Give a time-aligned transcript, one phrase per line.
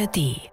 [0.00, 0.50] ARD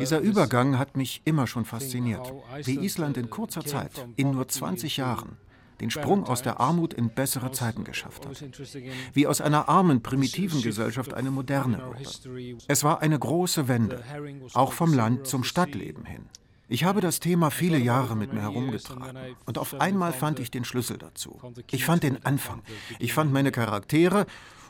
[0.00, 2.30] dieser Übergang hat mich immer schon fasziniert,
[2.62, 5.38] wie Island in kurzer Zeit, in nur 20 Jahren,
[5.80, 8.44] den Sprung aus der Armut in bessere Zeiten geschafft hat.
[9.14, 12.60] Wie aus einer armen, primitiven Gesellschaft eine moderne wurde.
[12.68, 14.04] Es war eine große Wende,
[14.52, 16.26] auch vom Land zum Stadtleben hin.
[16.68, 20.64] Ich habe das Thema viele Jahre mit mir herumgetragen und auf einmal fand ich den
[20.64, 21.40] Schlüssel dazu.
[21.70, 22.62] Ich fand den Anfang.
[22.98, 24.26] Ich fand meine Charaktere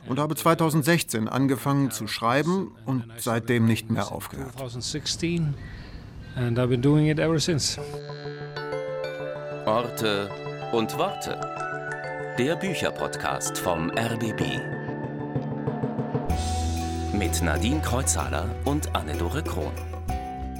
[0.07, 4.53] und habe 2016 angefangen zu schreiben und seitdem nicht mehr aufgehört.
[9.65, 10.29] Orte
[10.73, 11.39] und Worte.
[12.37, 14.41] Der Bücherpodcast vom RBB.
[17.13, 19.94] Mit Nadine Kreuzhaler und Anne-Dore Krohn.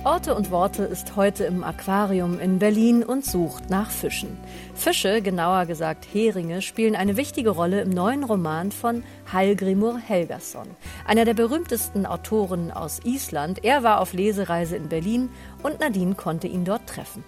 [0.06, 4.38] Orte und Worte ist heute im Aquarium in Berlin und sucht nach Fischen.
[4.76, 10.68] Fische, genauer gesagt Heringe, spielen eine wichtige Rolle im neuen Roman von Hallgrimur Helgason,
[11.08, 13.64] einer der berühmtesten Autoren aus Island.
[13.64, 15.30] Er war auf Lesereise in Berlin
[15.64, 17.24] und Nadine konnte ihn dort treffen.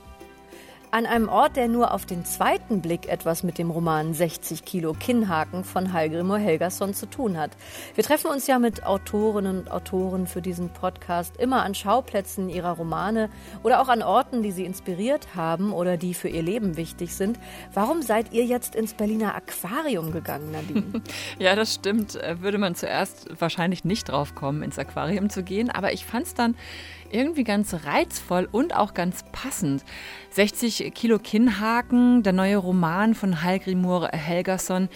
[0.90, 4.94] An einem Ort, der nur auf den zweiten Blick etwas mit dem Roman 60 Kilo
[4.94, 7.52] Kinnhaken von Hallgrimur Helgason zu tun hat.
[7.96, 12.72] Wir treffen uns ja mit Autorinnen und Autoren für diesen Podcast immer an Schauplätzen ihrer
[12.72, 13.30] Romane
[13.64, 17.38] oder auch an Orten, die sie inspiriert haben oder die für ihr Leben wichtig sind.
[17.74, 21.02] Warum seid ihr jetzt ins Berliner Aquarium gegangen, Nadine?
[21.38, 22.16] ja, das stimmt.
[22.16, 25.70] Äh, würde man zuerst wahrscheinlich nicht drauf kommen, ins Aquarium zu gehen.
[25.70, 26.56] Aber ich fand es dann
[27.12, 29.84] irgendwie ganz reizvoll und auch ganz passend.
[30.32, 34.90] 60 Kilo Kinnhaken, der neue Roman von Hallgrimur Helgason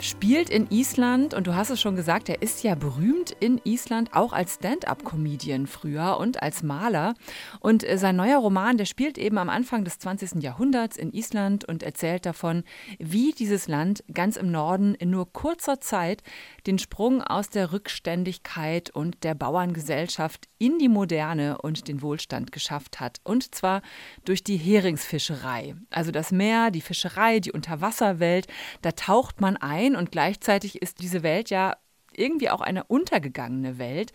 [0.00, 4.14] spielt in Island und du hast es schon gesagt, er ist ja berühmt in Island,
[4.14, 7.14] auch als Stand-up-Comedian früher und als Maler.
[7.60, 10.42] Und äh, sein neuer Roman, der spielt eben am Anfang des 20.
[10.42, 12.64] Jahrhunderts in Island und erzählt davon,
[12.98, 16.22] wie dieses Land ganz im Norden in nur kurzer Zeit
[16.66, 23.00] den Sprung aus der Rückständigkeit und der Bauerngesellschaft in die Moderne und den Wohlstand geschafft
[23.00, 23.20] hat.
[23.24, 23.82] Und zwar
[24.24, 25.74] durch die Heringsfischerei.
[25.90, 28.46] Also das Meer, die Fischerei, die Unterwasserwelt,
[28.82, 31.76] da taucht man ein ein und gleichzeitig ist diese Welt ja
[32.14, 34.12] irgendwie auch eine untergegangene Welt.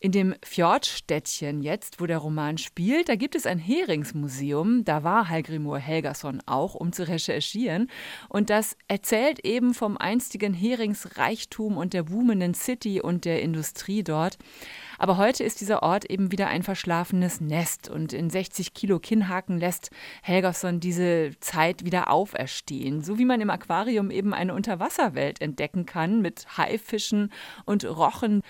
[0.00, 4.84] In dem Fjordstädtchen jetzt, wo der Roman spielt, da gibt es ein Heringsmuseum.
[4.84, 7.88] Da war Hallgrimur Helgason auch, um zu recherchieren.
[8.28, 14.36] Und das erzählt eben vom einstigen Heringsreichtum und der boomenden City und der Industrie dort.
[14.98, 19.58] Aber heute ist dieser Ort eben wieder ein verschlafenes Nest und in 60 Kilo Kinnhaken
[19.58, 19.90] lässt
[20.22, 23.02] Helgerson diese Zeit wieder auferstehen.
[23.02, 27.32] So wie man im Aquarium eben eine Unterwasserwelt entdecken kann mit Haifischen
[27.64, 28.42] und Rochen,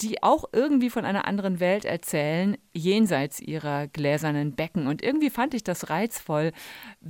[0.00, 4.86] die auch irgendwie von einer anderen Welt erzählen, jenseits ihrer gläsernen Becken.
[4.86, 6.52] Und irgendwie fand ich das reizvoll,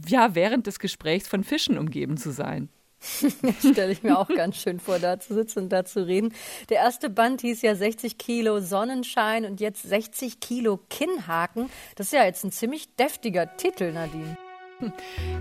[0.07, 2.69] ja, während des Gesprächs von Fischen umgeben zu sein.
[3.61, 6.35] Stelle ich mir auch ganz schön vor, da zu sitzen und da zu reden.
[6.69, 11.71] Der erste Band hieß ja 60 Kilo Sonnenschein und jetzt 60 Kilo Kinnhaken.
[11.97, 14.37] Das ist ja jetzt ein ziemlich deftiger Titel, Nadine.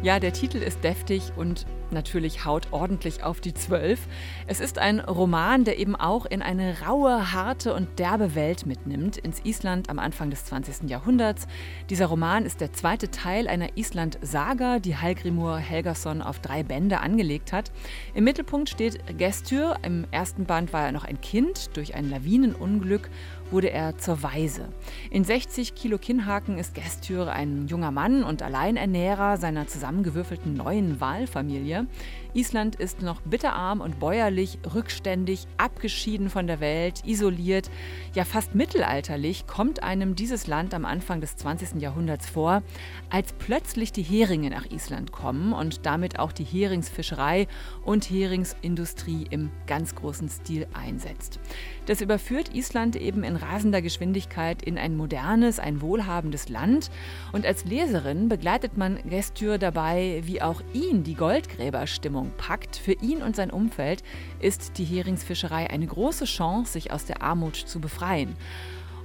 [0.04, 4.08] Ja, der Titel ist deftig und natürlich haut ordentlich auf die Zwölf.
[4.46, 9.18] Es ist ein Roman, der eben auch in eine raue, harte und derbe Welt mitnimmt,
[9.18, 10.90] ins Island am Anfang des 20.
[10.90, 11.48] Jahrhunderts.
[11.90, 17.54] Dieser Roman ist der zweite Teil einer Island-Saga, die Hallgrimur Helgason auf drei Bände angelegt
[17.54, 17.72] hat.
[18.14, 19.78] Im Mittelpunkt steht Gestur.
[19.84, 23.10] Im ersten Band war er noch ein Kind durch ein Lawinenunglück
[23.52, 24.70] wurde er zur Waise.
[25.10, 31.88] In 60 Kilo Kinnhaken ist Gestüre ein junger Mann und Alleinernährer seiner zusammengewürfelten neuen Wahlfamilie.
[32.34, 37.70] Island ist noch bitterarm und bäuerlich, rückständig, abgeschieden von der Welt, isoliert,
[38.14, 41.82] ja fast mittelalterlich kommt einem dieses Land am Anfang des 20.
[41.82, 42.64] Jahrhunderts vor,
[43.10, 47.48] als plötzlich die Heringe nach Island kommen und damit auch die Heringsfischerei
[47.86, 51.40] und Heringsindustrie im ganz großen Stil einsetzt.
[51.86, 56.92] Das überführt Island eben in rasender Geschwindigkeit in ein modernes, ein wohlhabendes Land.
[57.32, 62.76] Und als Leserin begleitet man Gestür dabei, wie auch ihn die Goldgräberstimmung packt.
[62.76, 64.04] Für ihn und sein Umfeld
[64.40, 68.36] ist die Heringsfischerei eine große Chance, sich aus der Armut zu befreien.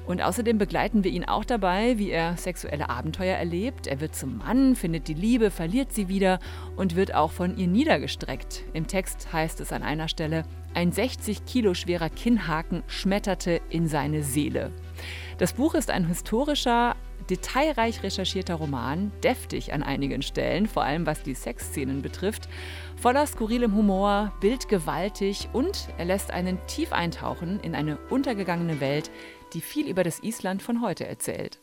[0.06, 3.87] Und außerdem begleiten wir ihn auch dabei, wie er sexuelle Abenteuer erlebt.
[3.87, 6.41] Er wird zum Mann, findet die Liebe, verliert sie wieder
[6.76, 8.64] und wird auch von ihr niedergestreckt.
[8.73, 10.44] Im Text heißt es an einer Stelle,
[10.75, 14.73] ein 60 Kilo schwerer Kinnhaken schmetterte in seine Seele.
[15.38, 16.96] Das Buch ist ein historischer,
[17.31, 22.49] detailreich recherchierter Roman, deftig an einigen Stellen, vor allem was die Sexszenen betrifft,
[22.96, 29.10] voller skurrilem Humor, bildgewaltig und er lässt einen tief eintauchen in eine untergegangene Welt,
[29.54, 31.58] die viel über das Island von heute erzählt.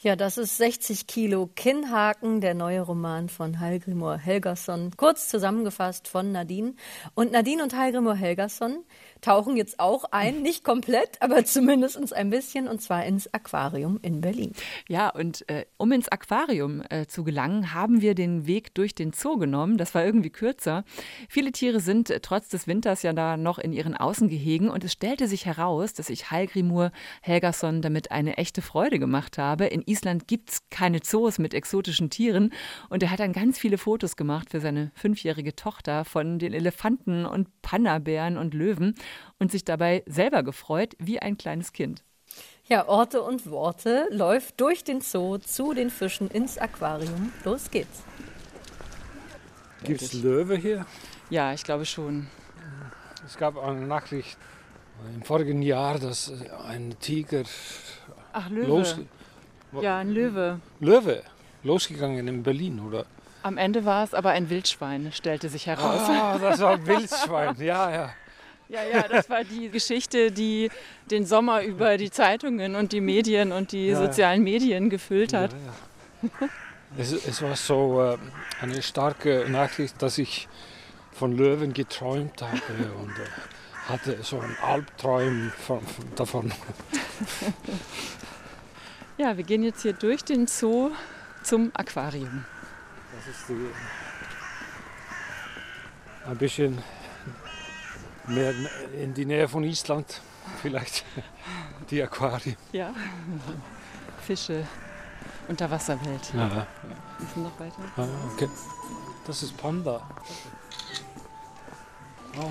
[0.00, 6.30] Ja, das ist 60 Kilo Kinnhaken, der neue Roman von Hallgrimur Helgason, kurz zusammengefasst von
[6.30, 6.74] Nadine.
[7.14, 8.84] Und Nadine und Hallgrimur Helgason
[9.20, 14.20] tauchen jetzt auch ein, nicht komplett, aber zumindest ein bisschen, und zwar ins Aquarium in
[14.20, 14.52] Berlin.
[14.88, 19.12] Ja, und äh, um ins Aquarium äh, zu gelangen, haben wir den Weg durch den
[19.12, 19.78] Zoo genommen.
[19.78, 20.84] Das war irgendwie kürzer.
[21.28, 24.92] Viele Tiere sind äh, trotz des Winters ja da noch in ihren Außengehegen und es
[24.92, 26.92] stellte sich heraus, dass ich Hallgrimur
[27.22, 29.66] Helgason damit eine echte Freude gemacht habe.
[29.66, 32.52] In Island gibt es keine Zoos mit exotischen Tieren
[32.88, 37.26] und er hat dann ganz viele Fotos gemacht für seine fünfjährige Tochter von den Elefanten
[37.26, 38.94] und Panda-Bären und Löwen
[39.38, 42.04] und sich dabei selber gefreut wie ein kleines Kind.
[42.66, 47.32] Ja, Orte und Worte läuft durch den Zoo zu den Fischen ins Aquarium.
[47.44, 48.02] Los geht's.
[49.84, 50.84] Gibt es Löwe hier?
[51.30, 52.26] Ja, ich glaube schon.
[53.26, 54.36] Es gab eine Nachricht
[55.14, 56.32] im vorigen Jahr, dass
[56.66, 57.44] ein Tiger
[58.32, 58.66] Ach, Löwe.
[58.66, 58.96] Los,
[59.80, 60.60] ja, ein Löwe.
[60.80, 61.22] Löwe,
[61.62, 63.06] losgegangen in Berlin, oder?
[63.42, 66.02] Am Ende war es aber ein Wildschwein, stellte sich heraus.
[66.08, 68.10] Ah, das war ein Wildschwein, ja, ja.
[68.68, 70.70] Ja, ja, das war die Geschichte, die
[71.10, 75.52] den Sommer über die Zeitungen und die Medien und die ja, sozialen Medien gefüllt hat.
[75.52, 76.48] Ja.
[76.96, 78.18] Es, es, war so äh,
[78.60, 80.48] eine starke Nachricht, dass ich
[81.12, 86.52] von Löwen geträumt habe und äh, hatte so einen Albtraum von, von, davon.
[89.20, 90.92] Ja, wir gehen jetzt hier durch den Zoo
[91.42, 92.44] zum Aquarium.
[93.16, 93.70] Das ist die,
[96.24, 96.78] ein bisschen
[98.28, 98.54] mehr
[98.92, 100.20] in die Nähe von Island
[100.60, 101.04] vielleicht,
[101.90, 102.56] die Aquarien.
[102.72, 102.92] Ja,
[104.20, 104.64] Fische,
[105.48, 106.32] Unterwasserwelt.
[106.34, 106.66] Ja.
[107.18, 107.82] Wir sind noch weiter.
[107.96, 108.48] Ah, okay.
[109.26, 110.06] Das ist Panda.
[112.36, 112.42] Oh,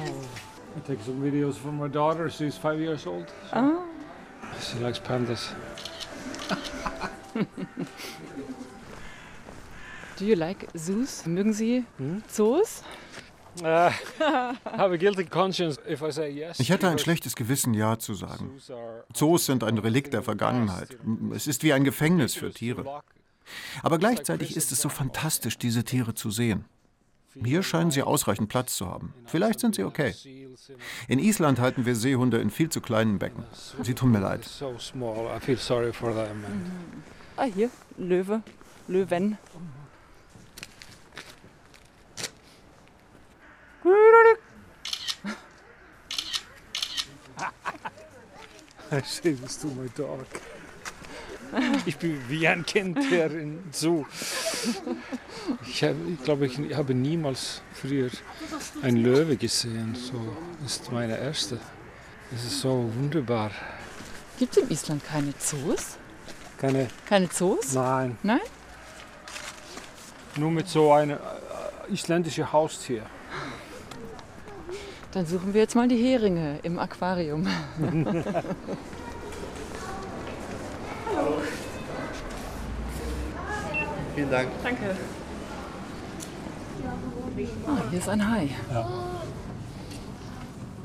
[0.75, 2.29] I take some videos from my daughter.
[2.29, 3.27] She's five years old.
[3.49, 3.83] So ah.
[4.59, 5.53] She likes pandas.
[10.17, 11.25] Do you like zoos?
[11.25, 12.23] Mögen Sie hm?
[12.27, 12.83] Zoos?
[14.79, 14.93] Uh,
[16.57, 18.51] ich hätte ein schlechtes Gewissen, Ja zu sagen.
[19.13, 20.97] Zoos sind ein Relikt der Vergangenheit.
[21.33, 23.01] Es ist wie ein Gefängnis für Tiere.
[23.81, 26.65] Aber gleichzeitig ist es so fantastisch, diese Tiere zu sehen.
[27.43, 29.13] Hier scheinen sie ausreichend Platz zu haben.
[29.25, 30.13] Vielleicht sind sie okay.
[31.07, 33.43] In Island halten wir Seehunde in viel zu kleinen Becken.
[33.83, 34.47] Sie tun mir leid.
[37.35, 38.41] Ah, hier, Löwe,
[38.87, 39.37] Löwen.
[49.03, 50.25] Say this to my dog.
[51.85, 54.05] Ich bin wie ein Kind der in Zoo.
[55.65, 58.09] Ich, hab, ich glaube, ich habe niemals früher
[58.81, 59.95] ein Löwe gesehen.
[59.95, 60.35] So
[60.65, 61.59] ist meine erste.
[62.33, 63.51] Es ist so wunderbar.
[64.39, 65.97] Gibt es in Island keine Zoos?
[66.57, 67.73] Keine, keine Zoos?
[67.73, 68.17] Nein.
[68.23, 68.39] Nein?
[70.35, 73.03] Nur mit so einem äh, isländischen Haustier.
[75.17, 77.47] Dann suchen wir jetzt mal die Heringe im Aquarium.
[81.15, 81.41] Hallo.
[84.13, 84.49] Vielen Dank.
[84.63, 84.95] Danke.
[87.65, 88.49] Ah, hier ist ein Hai.
[88.71, 88.87] Ja.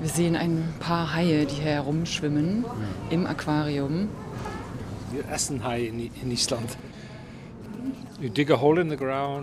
[0.01, 2.65] Wir sehen ein paar Haie, die hier herumschwimmen
[3.11, 4.09] im Aquarium.
[5.11, 6.79] Wir essen Hai in Island.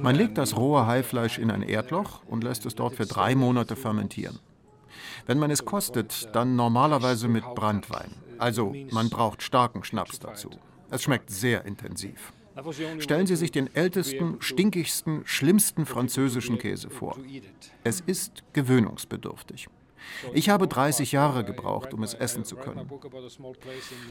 [0.01, 3.75] Man legt das rohe Haifleisch in ein Erdloch und lässt es dort für drei Monate
[3.75, 4.39] fermentieren.
[5.25, 8.11] Wenn man es kostet, dann normalerweise mit Brandwein.
[8.37, 10.49] Also man braucht starken Schnaps dazu.
[10.89, 12.33] Es schmeckt sehr intensiv.
[12.99, 17.17] Stellen Sie sich den ältesten, stinkigsten, schlimmsten französischen Käse vor.
[17.83, 19.67] Es ist gewöhnungsbedürftig.
[20.33, 22.89] Ich habe 30 Jahre gebraucht, um es essen zu können.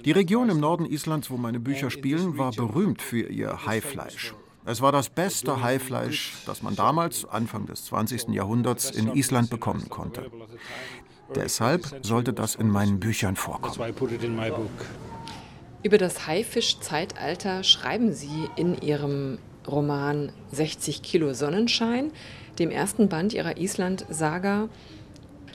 [0.05, 4.35] Die Region im Norden Islands, wo meine Bücher spielen, war berühmt für ihr Haifleisch.
[4.69, 8.35] Es war das beste Haifleisch, das man damals, Anfang des 20.
[8.35, 10.31] Jahrhunderts, in Island bekommen konnte.
[11.35, 13.95] Deshalb sollte das in meinen Büchern vorkommen.
[15.83, 22.13] Über das Haifisch-Zeitalter schreiben Sie in Ihrem Roman 60 Kilo Sonnenschein,
[22.59, 24.69] dem ersten Band Ihrer Island-Saga.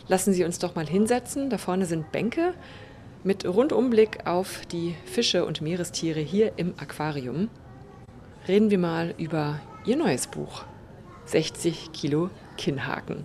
[0.08, 1.52] Lassen Sie uns doch mal hinsetzen.
[1.52, 2.56] Da vorne sind Bänke
[3.24, 7.50] mit Rundumblick auf die Fische und Meerestiere hier im Aquarium
[8.48, 10.64] reden wir mal über ihr neues Buch
[11.26, 13.24] 60 Kilo Kinnhaken.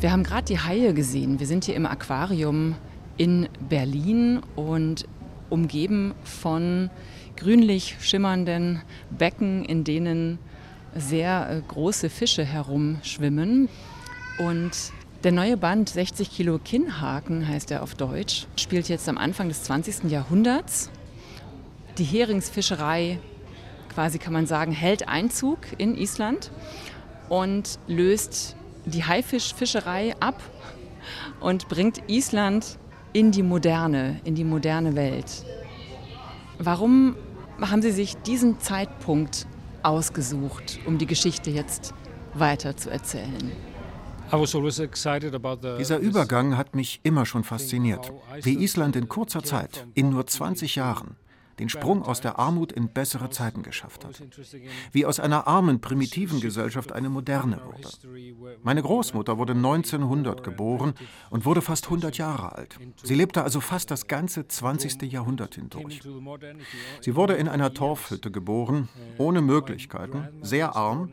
[0.00, 1.38] Wir haben gerade die Haie gesehen.
[1.38, 2.74] Wir sind hier im Aquarium
[3.18, 5.06] in Berlin und
[5.50, 6.90] umgeben von
[7.36, 10.38] grünlich schimmernden Becken, in denen
[10.96, 13.68] sehr äh, große Fische herumschwimmen.
[14.38, 14.92] Und
[15.24, 19.62] der neue Band 60 Kilo Kinnhaken heißt er auf Deutsch, spielt jetzt am Anfang des
[19.62, 20.10] 20.
[20.10, 20.90] Jahrhunderts.
[21.98, 23.20] Die Heringsfischerei,
[23.94, 26.50] quasi kann man sagen, hält Einzug in Island
[27.28, 30.42] und löst die Haifischfischerei ab
[31.40, 32.78] und bringt Island
[33.12, 35.44] in die moderne, in die moderne Welt.
[36.58, 37.14] Warum
[37.60, 39.46] haben Sie sich diesen Zeitpunkt
[39.84, 41.94] ausgesucht, um die Geschichte jetzt
[42.34, 43.52] weiter zu erzählen?
[44.32, 48.12] Dieser Übergang hat mich immer schon fasziniert,
[48.42, 51.16] wie Island in kurzer Zeit, in nur 20 Jahren,
[51.58, 54.22] den Sprung aus der Armut in bessere Zeiten geschafft hat.
[54.90, 57.88] Wie aus einer armen, primitiven Gesellschaft eine moderne wurde.
[58.62, 60.94] Meine Großmutter wurde 1900 geboren
[61.28, 62.78] und wurde fast 100 Jahre alt.
[63.02, 65.02] Sie lebte also fast das ganze 20.
[65.12, 66.00] Jahrhundert hindurch.
[67.02, 71.12] Sie wurde in einer Torfhütte geboren, ohne Möglichkeiten, sehr arm,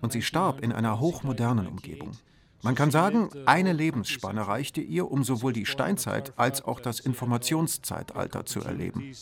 [0.00, 2.12] und sie starb in einer hochmodernen Umgebung.
[2.62, 8.44] Man kann sagen, eine Lebensspanne reichte ihr, um sowohl die Steinzeit als auch das Informationszeitalter
[8.44, 9.12] zu erleben.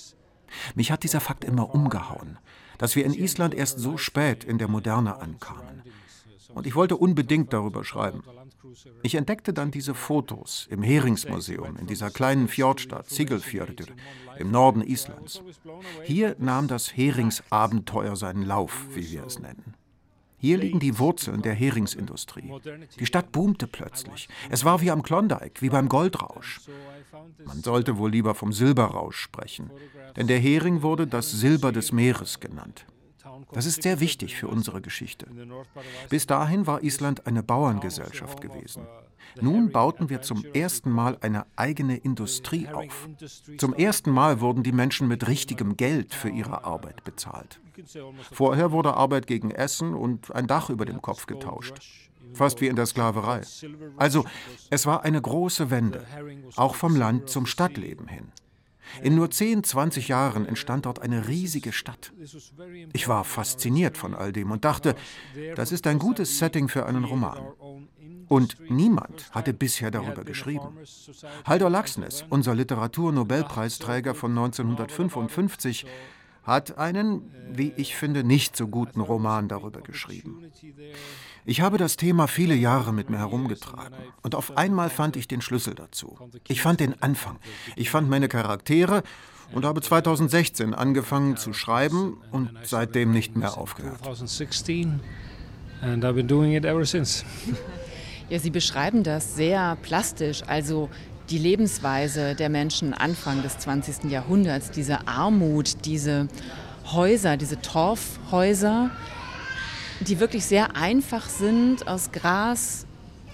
[0.75, 2.39] Mich hat dieser Fakt immer umgehauen,
[2.79, 5.83] dass wir in Island erst so spät in der Moderne ankamen.
[6.55, 8.23] Und ich wollte unbedingt darüber schreiben.
[9.03, 13.87] Ich entdeckte dann diese Fotos im Heringsmuseum in dieser kleinen Fjordstadt Siglfjörður
[14.39, 15.43] im Norden Islands.
[16.05, 19.75] Hier nahm das Heringsabenteuer seinen Lauf, wie wir es nennen.
[20.39, 22.53] Hier liegen die Wurzeln der Heringsindustrie.
[22.99, 24.29] Die Stadt boomte plötzlich.
[24.51, 26.61] Es war wie am Klondike, wie beim Goldrausch.
[27.45, 29.71] Man sollte wohl lieber vom Silberrausch sprechen,
[30.17, 32.87] denn der Hering wurde das Silber des Meeres genannt.
[33.53, 35.27] Das ist sehr wichtig für unsere Geschichte.
[36.09, 38.87] Bis dahin war Island eine Bauerngesellschaft gewesen.
[39.41, 43.09] Nun bauten wir zum ersten Mal eine eigene Industrie auf.
[43.59, 47.61] Zum ersten Mal wurden die Menschen mit richtigem Geld für ihre Arbeit bezahlt.
[48.33, 51.75] Vorher wurde Arbeit gegen Essen und ein Dach über dem Kopf getauscht.
[52.35, 53.43] Fast wie in der Sklaverei.
[53.97, 54.25] Also,
[54.71, 56.05] es war eine große Wende,
[56.57, 58.33] auch vom Land zum Stadtleben hin.
[59.03, 62.13] In nur 10, 20 Jahren entstand dort eine riesige Stadt.
[62.93, 64.95] Ich war fasziniert von all dem und dachte,
[65.57, 67.39] das ist ein gutes Setting für einen Roman.
[68.29, 70.77] Und niemand hatte bisher darüber geschrieben.
[71.45, 75.87] Haldor Laxness, unser Literaturnobelpreisträger von 1955,
[76.49, 80.51] hat einen, wie ich finde, nicht so guten Roman darüber geschrieben.
[81.45, 85.43] Ich habe das Thema viele Jahre mit mir herumgetragen und auf einmal fand ich den
[85.43, 86.19] Schlüssel dazu.
[86.49, 87.39] Ich fand den Anfang.
[87.77, 89.03] Ich fand meine Charaktere
[89.53, 94.01] und habe 2016 angefangen zu schreiben und seitdem nicht mehr aufgehört.
[98.31, 100.91] Ja, Sie beschreiben das sehr plastisch, also
[101.31, 104.11] die Lebensweise der Menschen Anfang des 20.
[104.11, 106.29] Jahrhunderts, diese Armut, diese
[106.93, 108.91] Häuser, diese Torfhäuser,
[110.01, 112.87] die wirklich sehr einfach sind, aus Gras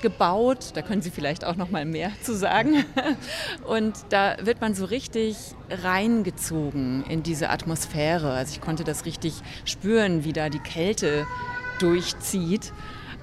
[0.02, 0.72] gebaut.
[0.74, 2.84] Da können Sie vielleicht auch noch mal mehr zu sagen.
[3.64, 5.36] Und da wird man so richtig
[5.70, 8.32] reingezogen in diese Atmosphäre.
[8.32, 9.34] Also ich konnte das richtig
[9.64, 11.26] spüren, wie da die Kälte
[11.78, 12.72] durchzieht.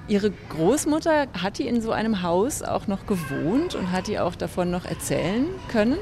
[0.08, 4.36] Ihre Großmutter, hat die in so einem Haus auch noch gewohnt und hat die auch
[4.36, 5.98] davon noch erzählen können?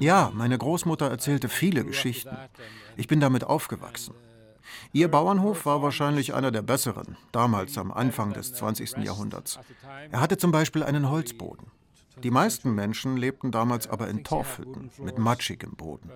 [0.00, 2.36] Ja, meine Großmutter erzählte viele Geschichten.
[2.96, 4.14] Ich bin damit aufgewachsen.
[4.92, 8.98] Ihr Bauernhof war wahrscheinlich einer der besseren, damals am Anfang des 20.
[8.98, 9.58] Jahrhunderts.
[10.10, 11.66] Er hatte zum Beispiel einen Holzboden.
[12.22, 16.10] Die meisten Menschen lebten damals aber in Torfhütten mit matschigem Boden.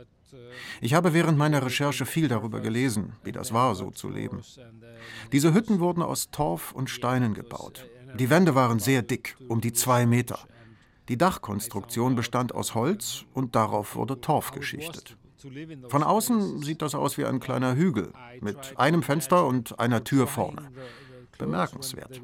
[0.80, 4.42] Ich habe während meiner Recherche viel darüber gelesen, wie das war, so zu leben.
[5.32, 7.86] Diese Hütten wurden aus Torf und Steinen gebaut.
[8.18, 10.38] Die Wände waren sehr dick, um die zwei Meter.
[11.08, 15.16] Die Dachkonstruktion bestand aus Holz und darauf wurde Torf geschichtet.
[15.88, 20.26] Von außen sieht das aus wie ein kleiner Hügel mit einem Fenster und einer Tür
[20.26, 20.70] vorne
[21.38, 22.20] bemerkenswert.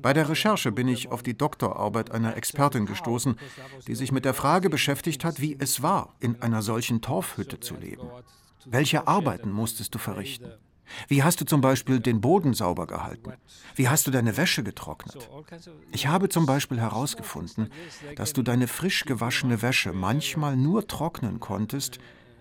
[0.00, 3.36] Bei der Recherche bin ich auf die Doktorarbeit einer Expertin gestoßen,
[3.86, 7.76] die sich mit der Frage beschäftigt hat, wie es war, in einer solchen Torfhütte zu
[7.76, 8.08] leben.
[8.66, 10.52] Welche Arbeiten musstest du verrichten?
[11.08, 13.32] Wie hast du zum Beispiel den Boden sauber gehalten?
[13.76, 15.30] Wie hast du deine Wäsche getrocknet?
[15.92, 17.70] Ich habe zum Beispiel herausgefunden,
[18.16, 21.98] dass du deine frisch gewaschene Wäsche manchmal nur trocknen konntest,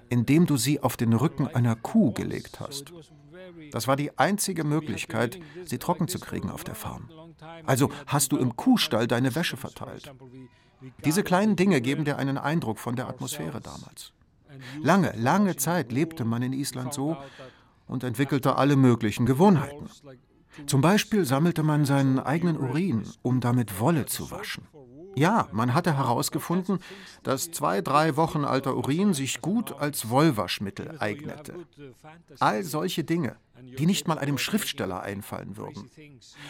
[0.09, 2.91] indem du sie auf den Rücken einer Kuh gelegt hast.
[3.71, 7.09] Das war die einzige Möglichkeit, sie trocken zu kriegen auf der Farm.
[7.65, 10.11] Also hast du im Kuhstall deine Wäsche verteilt.
[11.05, 14.13] Diese kleinen Dinge geben dir einen Eindruck von der Atmosphäre damals.
[14.81, 17.17] Lange, lange Zeit lebte man in Island so
[17.87, 19.89] und entwickelte alle möglichen Gewohnheiten.
[20.65, 24.67] Zum Beispiel sammelte man seinen eigenen Urin, um damit Wolle zu waschen.
[25.15, 26.79] Ja, man hatte herausgefunden,
[27.23, 31.55] dass zwei, drei Wochen alter Urin sich gut als Wollwaschmittel eignete.
[32.39, 33.35] All solche Dinge,
[33.77, 35.89] die nicht mal einem Schriftsteller einfallen würden.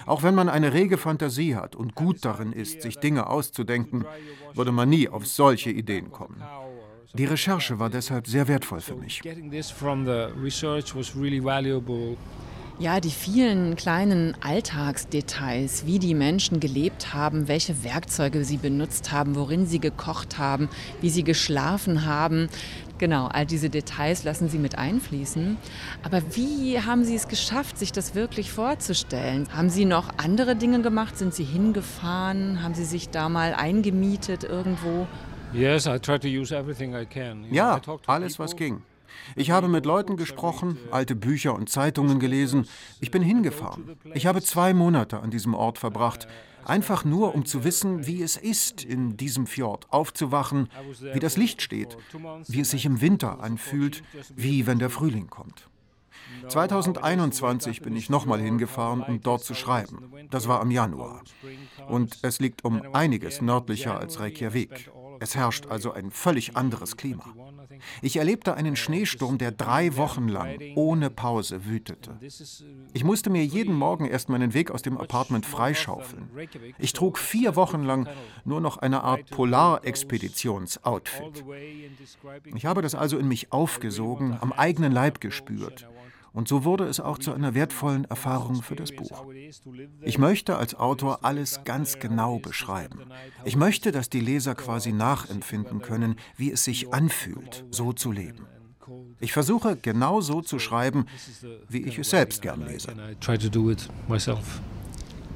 [0.05, 4.05] Auch wenn man eine rege Fantasie hat und gut darin ist, sich Dinge auszudenken,
[4.53, 6.43] würde man nie auf solche Ideen kommen.
[7.13, 9.21] Die Recherche war deshalb sehr wertvoll für mich.
[12.81, 19.35] Ja, die vielen kleinen Alltagsdetails, wie die Menschen gelebt haben, welche Werkzeuge sie benutzt haben,
[19.35, 20.69] worin sie gekocht haben,
[21.01, 22.47] wie sie geschlafen haben.
[22.99, 25.57] Genau, all diese Details lassen Sie mit einfließen.
[26.03, 29.47] Aber wie haben Sie es geschafft, sich das wirklich vorzustellen?
[29.53, 31.17] Haben Sie noch andere Dinge gemacht?
[31.17, 32.61] Sind Sie hingefahren?
[32.61, 35.07] Haben Sie sich da mal eingemietet irgendwo?
[37.51, 38.81] Ja, alles, was ging.
[39.35, 42.67] Ich habe mit Leuten gesprochen, alte Bücher und Zeitungen gelesen.
[42.99, 43.97] Ich bin hingefahren.
[44.13, 46.27] Ich habe zwei Monate an diesem Ort verbracht.
[46.65, 50.69] Einfach nur, um zu wissen, wie es ist, in diesem Fjord aufzuwachen,
[51.13, 51.97] wie das Licht steht,
[52.47, 54.03] wie es sich im Winter anfühlt,
[54.35, 55.69] wie wenn der Frühling kommt.
[56.47, 60.11] 2021 bin ich nochmal hingefahren, um dort zu schreiben.
[60.29, 61.23] Das war im Januar.
[61.87, 64.91] Und es liegt um einiges nördlicher als Reykjavik.
[65.19, 67.25] Es herrscht also ein völlig anderes Klima.
[68.01, 72.17] Ich erlebte einen Schneesturm, der drei Wochen lang ohne Pause wütete.
[72.93, 76.29] Ich musste mir jeden Morgen erst meinen Weg aus dem Apartment freischaufeln.
[76.77, 78.07] Ich trug vier Wochen lang
[78.45, 81.43] nur noch eine Art Polarexpeditions-Outfit.
[82.55, 85.87] Ich habe das also in mich aufgesogen, am eigenen Leib gespürt.
[86.33, 89.25] Und so wurde es auch zu einer wertvollen Erfahrung für das Buch.
[90.01, 92.99] Ich möchte als Autor alles ganz genau beschreiben.
[93.45, 98.45] Ich möchte, dass die Leser quasi nachempfinden können, wie es sich anfühlt, so zu leben.
[99.19, 101.05] Ich versuche genau so zu schreiben,
[101.67, 102.93] wie ich es selbst gern lese.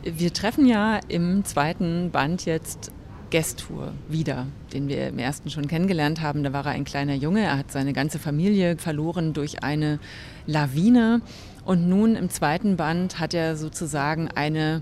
[0.04, 2.92] Wir treffen ja im zweiten Band jetzt
[3.30, 6.44] Gestur wieder, den wir im ersten schon kennengelernt haben.
[6.44, 10.00] Da war er ein kleiner Junge, er hat seine ganze Familie verloren durch eine
[10.46, 11.22] Lawine.
[11.66, 14.82] Und nun im zweiten Band hat er sozusagen eine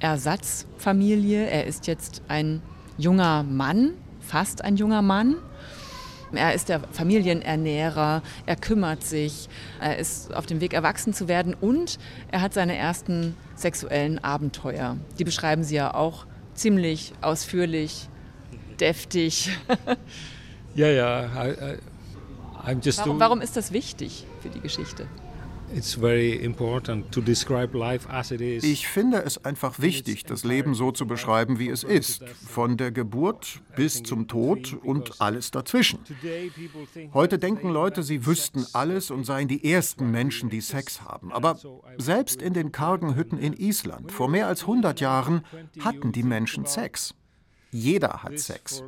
[0.00, 1.46] Ersatzfamilie.
[1.46, 2.62] Er ist jetzt ein
[2.98, 5.36] junger Mann, fast ein junger Mann.
[6.32, 9.48] Er ist der Familienernährer, er kümmert sich,
[9.80, 11.98] er ist auf dem Weg, erwachsen zu werden und
[12.30, 14.96] er hat seine ersten sexuellen Abenteuer.
[15.18, 18.08] Die beschreiben Sie ja auch ziemlich ausführlich,
[18.78, 19.50] deftig.
[20.74, 21.28] ja, ja.
[22.64, 25.06] Warum, warum ist das wichtig für die Geschichte?
[25.72, 25.96] Ich
[28.88, 32.24] finde es einfach wichtig, das Leben so zu beschreiben, wie es ist.
[32.28, 36.00] Von der Geburt bis zum Tod und alles dazwischen.
[37.14, 41.32] Heute denken Leute, sie wüssten alles und seien die ersten Menschen, die Sex haben.
[41.32, 41.56] Aber
[41.98, 45.44] selbst in den kargen Hütten in Island vor mehr als 100 Jahren
[45.78, 47.14] hatten die Menschen Sex.
[47.70, 48.82] Jeder hat Sex.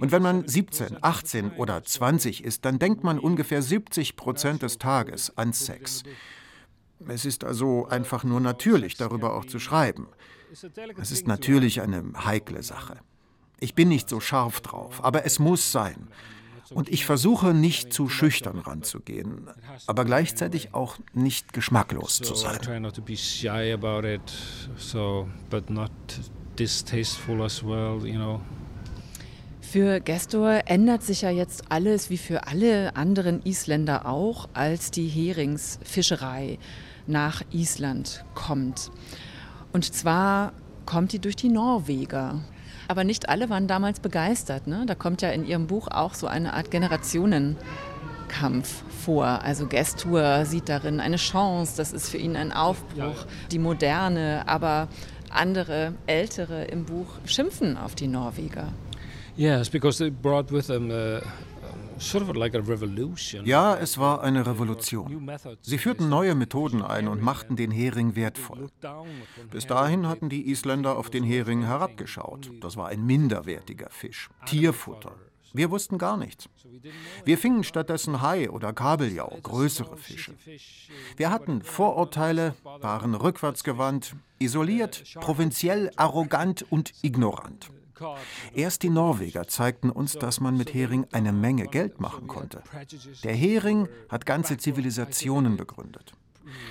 [0.00, 4.78] Und wenn man 17, 18 oder 20 ist, dann denkt man ungefähr 70 Prozent des
[4.78, 6.02] Tages an Sex.
[7.08, 10.08] Es ist also einfach nur natürlich, darüber auch zu schreiben.
[10.98, 12.98] Es ist natürlich eine heikle Sache.
[13.58, 16.08] Ich bin nicht so scharf drauf, aber es muss sein.
[16.72, 19.48] Und ich versuche nicht zu schüchtern ranzugehen,
[19.86, 22.60] aber gleichzeitig auch nicht geschmacklos zu sein
[26.60, 28.40] distasteful as well, you know.
[29.62, 35.06] Für Gestor ändert sich ja jetzt alles wie für alle anderen Isländer auch, als die
[35.06, 36.58] Heringsfischerei
[37.06, 38.90] nach Island kommt.
[39.72, 40.52] Und zwar
[40.86, 42.40] kommt die durch die Norweger.
[42.88, 44.66] Aber nicht alle waren damals begeistert.
[44.66, 44.84] Ne?
[44.86, 49.24] Da kommt ja in ihrem Buch auch so eine Art Generationenkampf vor.
[49.24, 54.88] Also Gestur sieht darin eine Chance, das ist für ihn ein Aufbruch, die Moderne, aber
[55.30, 58.72] andere Ältere im Buch schimpfen auf die Norweger.
[59.36, 61.20] Yes, because they brought with them uh,
[63.44, 65.30] ja, es war eine Revolution.
[65.60, 68.68] Sie führten neue Methoden ein und machten den Hering wertvoll.
[69.50, 72.50] Bis dahin hatten die Isländer auf den Hering herabgeschaut.
[72.60, 75.12] Das war ein minderwertiger Fisch, Tierfutter.
[75.52, 76.48] Wir wussten gar nichts.
[77.24, 80.34] Wir fingen stattdessen Hai oder Kabeljau, größere Fische.
[81.16, 87.70] Wir hatten Vorurteile, waren rückwärtsgewandt, isoliert, provinziell, arrogant und ignorant.
[88.54, 92.62] Erst die Norweger zeigten uns, dass man mit Hering eine Menge Geld machen konnte.
[93.24, 96.14] Der Hering hat ganze Zivilisationen begründet.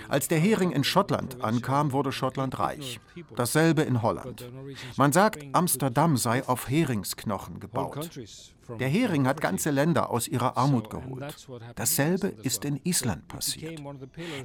[0.08, 3.00] Als der Hering in Schottland ankam, wurde Schottland reich.
[3.36, 4.50] Dasselbe in Holland.
[4.98, 8.10] Man sagt, Amsterdam sei auf Heringsknochen gebaut.
[8.80, 11.48] Der Hering hat ganze Länder aus ihrer Armut geholt.
[11.76, 13.82] Dasselbe ist in Island passiert.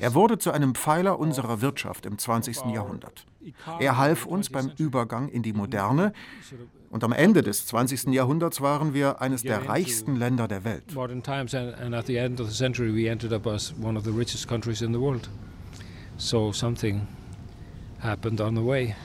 [0.00, 2.66] Er wurde zu einem Pfeiler unserer Wirtschaft im 20.
[2.72, 3.26] Jahrhundert.
[3.78, 6.12] Er half uns beim Übergang in die Moderne
[6.90, 8.12] und am Ende des 20.
[8.14, 10.84] Jahrhunderts waren wir eines der reichsten Länder der Welt.
[16.16, 17.06] So something
[18.00, 18.94] happened on the way.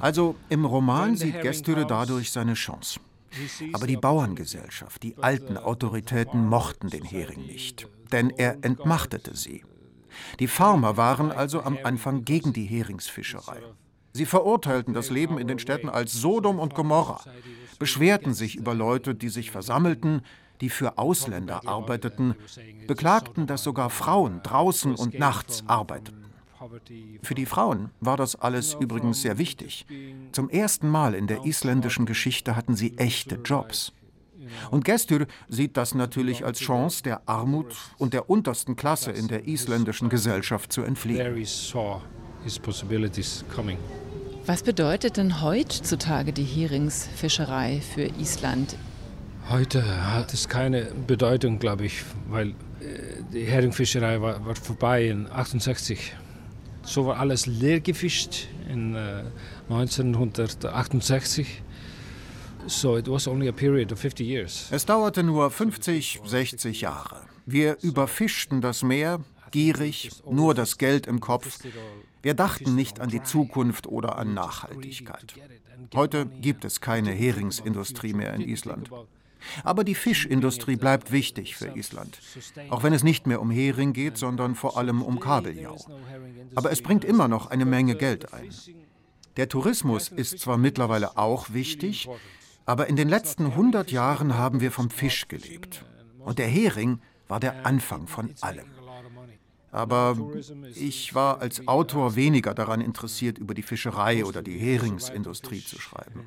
[0.00, 3.00] Also im Roman sieht Gestüre dadurch seine Chance.
[3.72, 9.64] Aber die Bauerngesellschaft, die alten Autoritäten mochten den Hering nicht, denn er entmachtete sie.
[10.40, 13.58] Die Farmer waren also am Anfang gegen die Heringsfischerei.
[14.12, 17.20] Sie verurteilten das Leben in den Städten als Sodom und Gomorra,
[17.78, 20.22] beschwerten sich über Leute, die sich versammelten,
[20.60, 22.34] die für Ausländer arbeiteten,
[22.86, 26.24] beklagten, dass sogar Frauen draußen und nachts arbeiteten.
[27.22, 29.86] Für die Frauen war das alles übrigens sehr wichtig.
[30.32, 33.92] Zum ersten Mal in der isländischen Geschichte hatten sie echte Jobs.
[34.70, 39.48] Und Gestur sieht das natürlich als Chance, der Armut und der untersten Klasse in der
[39.48, 41.44] isländischen Gesellschaft zu entfliehen.
[44.46, 48.76] Was bedeutet denn heutzutage die Heringsfischerei für Island?
[49.50, 49.82] Heute
[50.14, 52.54] hat es keine Bedeutung, glaube ich, weil äh,
[53.32, 56.14] die Heringfischerei war, war vorbei in 68.
[56.82, 59.24] So war alles leer gefischt in äh,
[59.70, 61.62] 1968.
[64.70, 67.22] Es dauerte nur 50, 60 Jahre.
[67.46, 71.60] Wir überfischten das Meer, gierig, nur das Geld im Kopf.
[72.20, 75.34] Wir dachten nicht an die Zukunft oder an Nachhaltigkeit.
[75.94, 78.90] Heute gibt es keine Heringsindustrie mehr in Island.
[79.64, 82.18] Aber die Fischindustrie bleibt wichtig für Island,
[82.68, 85.78] auch wenn es nicht mehr um Hering geht, sondern vor allem um Kabeljau.
[86.54, 88.50] Aber es bringt immer noch eine Menge Geld ein.
[89.38, 92.08] Der Tourismus ist zwar mittlerweile auch wichtig,
[92.68, 95.86] aber in den letzten 100 Jahren haben wir vom Fisch gelebt.
[96.18, 98.66] Und der Hering war der Anfang von allem.
[99.72, 100.18] Aber
[100.74, 106.26] ich war als Autor weniger daran interessiert, über die Fischerei oder die Heringsindustrie zu schreiben.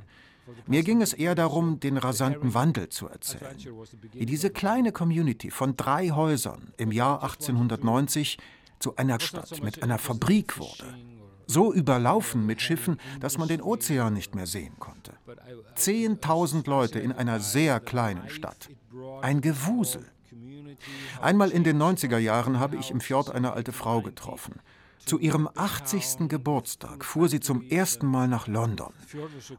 [0.65, 3.55] Mir ging es eher darum, den rasanten Wandel zu erzählen.
[4.13, 8.39] Wie diese kleine Community von drei Häusern im Jahr 1890
[8.79, 10.95] zu einer Stadt mit einer Fabrik wurde.
[11.51, 15.11] So überlaufen mit Schiffen, dass man den Ozean nicht mehr sehen konnte.
[15.75, 18.69] Zehntausend Leute in einer sehr kleinen Stadt.
[19.21, 20.05] Ein Gewusel.
[21.21, 24.61] Einmal in den 90er Jahren habe ich im Fjord eine alte Frau getroffen.
[25.05, 26.29] Zu ihrem 80.
[26.29, 28.93] Geburtstag fuhr sie zum ersten Mal nach London.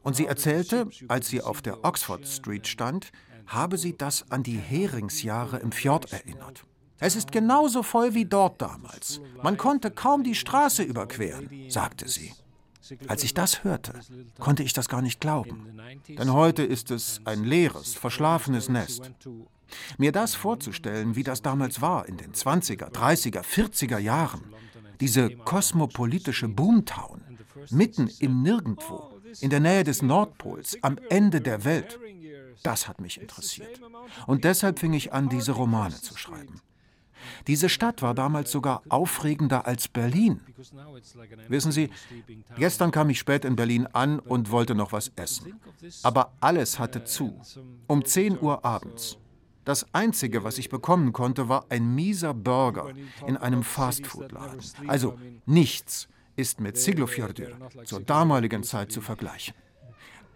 [0.01, 3.11] Und sie erzählte, als sie auf der Oxford Street stand,
[3.45, 6.65] habe sie das an die Heringsjahre im Fjord erinnert.
[7.03, 9.19] Es ist genauso voll wie dort damals.
[9.41, 12.31] Man konnte kaum die Straße überqueren, sagte sie.
[13.07, 13.99] Als ich das hörte,
[14.39, 15.77] konnte ich das gar nicht glauben.
[16.07, 19.11] Denn heute ist es ein leeres, verschlafenes Nest.
[19.97, 24.53] Mir das vorzustellen, wie das damals war in den 20er, 30er, 40er Jahren,
[25.01, 27.21] diese kosmopolitische Boomtown,
[27.69, 31.99] mitten im Nirgendwo, in der Nähe des Nordpols, am Ende der Welt,
[32.63, 33.81] das hat mich interessiert.
[34.25, 36.61] Und deshalb fing ich an, diese Romane zu schreiben.
[37.47, 40.41] Diese Stadt war damals sogar aufregender als Berlin.
[41.47, 41.89] Wissen Sie,
[42.57, 45.59] gestern kam ich spät in Berlin an und wollte noch was essen.
[46.03, 47.39] Aber alles hatte zu.
[47.87, 49.17] Um 10 Uhr abends.
[49.65, 52.91] Das Einzige, was ich bekommen konnte, war ein mieser Burger
[53.27, 54.59] in einem Fastfood-Laden.
[54.87, 57.49] Also nichts ist mit Siglofjordur
[57.85, 59.53] zur damaligen Zeit zu vergleichen.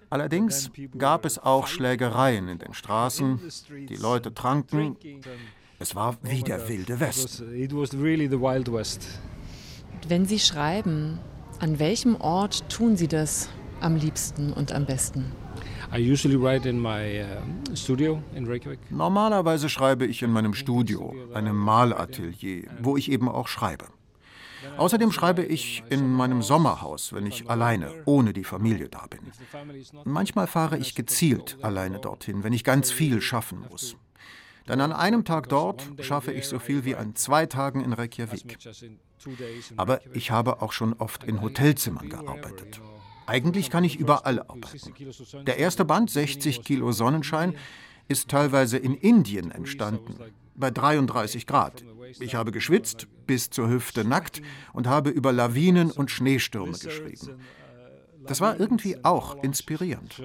[0.10, 3.42] Allerdings gab es auch Schlägereien in den Straßen,
[3.90, 4.96] die Leute tranken.
[5.80, 7.54] Es war wie der wilde Westen.
[10.08, 11.20] Wenn Sie schreiben,
[11.60, 15.32] an welchem Ort tun Sie das am liebsten und am besten?
[18.90, 23.86] Normalerweise schreibe ich in meinem Studio, einem Malatelier, wo ich eben auch schreibe.
[24.78, 29.20] Außerdem schreibe ich in meinem Sommerhaus, wenn ich alleine, ohne die Familie da bin.
[30.04, 33.96] Manchmal fahre ich gezielt alleine dorthin, wenn ich ganz viel schaffen muss.
[34.68, 38.58] Denn an einem Tag dort schaffe ich so viel wie an zwei Tagen in Reykjavik.
[39.78, 42.82] Aber ich habe auch schon oft in Hotelzimmern gearbeitet.
[43.26, 44.94] Eigentlich kann ich überall arbeiten.
[45.46, 47.56] Der erste Band, 60 Kilo Sonnenschein,
[48.08, 50.16] ist teilweise in Indien entstanden,
[50.56, 51.84] bei 33 Grad.
[52.20, 54.42] Ich habe geschwitzt, bis zur Hüfte nackt
[54.74, 57.40] und habe über Lawinen und Schneestürme geschrieben.
[58.26, 60.22] Das war irgendwie auch inspirierend.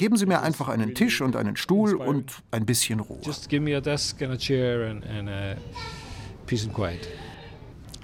[0.00, 3.20] Geben Sie mir einfach einen Tisch und einen Stuhl und ein bisschen Ruhe.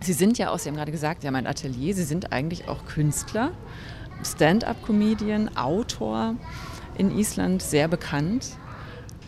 [0.02, 2.68] Sie sind ja auch, Sie haben gerade gesagt, Sie haben ein Atelier, Sie sind eigentlich
[2.68, 3.52] auch Künstler.
[4.22, 6.34] Stand-up-Comedian, Autor
[6.98, 8.58] in Island, sehr bekannt.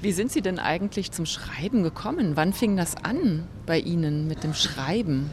[0.03, 2.33] Wie sind Sie denn eigentlich zum Schreiben gekommen?
[2.35, 5.31] Wann fing das an bei Ihnen mit dem Schreiben?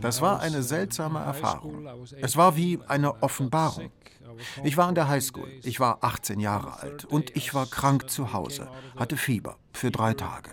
[0.00, 1.86] Das war eine seltsame Erfahrung.
[2.20, 3.90] Es war wie eine Offenbarung.
[4.64, 8.32] Ich war in der Highschool, ich war 18 Jahre alt und ich war krank zu
[8.32, 10.50] Hause, hatte Fieber für drei Tage.